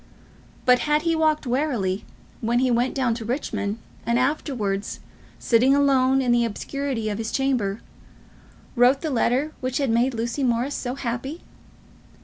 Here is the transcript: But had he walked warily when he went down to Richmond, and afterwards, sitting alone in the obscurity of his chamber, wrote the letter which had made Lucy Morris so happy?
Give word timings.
But 0.65 0.79
had 0.89 1.03
he 1.03 1.15
walked 1.15 1.45
warily 1.45 2.05
when 2.39 2.57
he 2.57 2.71
went 2.71 2.95
down 2.95 3.13
to 3.13 3.23
Richmond, 3.23 3.77
and 4.03 4.17
afterwards, 4.17 4.99
sitting 5.37 5.75
alone 5.75 6.23
in 6.23 6.31
the 6.31 6.43
obscurity 6.43 7.07
of 7.09 7.19
his 7.19 7.31
chamber, 7.31 7.81
wrote 8.75 9.01
the 9.01 9.11
letter 9.11 9.51
which 9.61 9.77
had 9.77 9.91
made 9.91 10.15
Lucy 10.15 10.43
Morris 10.43 10.73
so 10.73 10.95
happy? 10.95 11.41